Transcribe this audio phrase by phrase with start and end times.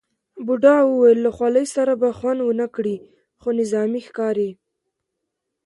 [0.45, 2.97] بوډا وویل له خولۍ سره به خوند ونه کړي،
[3.41, 4.51] خو نظامي ښکاري.